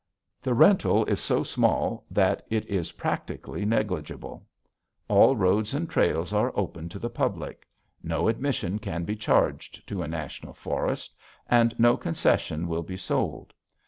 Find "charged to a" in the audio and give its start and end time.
9.15-10.07